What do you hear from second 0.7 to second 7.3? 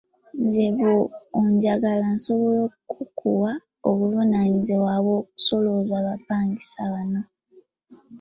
bw'onjagala nsobola n'okukuwa obuvunaanyizibwa bw'okusolooza bapangisa banno.